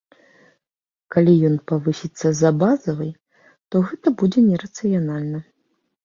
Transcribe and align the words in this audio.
Калі 1.15 1.33
ён 1.49 1.57
павысіцца 1.71 2.27
за 2.39 2.49
базавай, 2.63 3.11
то 3.75 3.81
гэта 3.89 4.13
будзе 4.23 4.39
не 4.47 4.57
рацыянальна. 4.63 5.39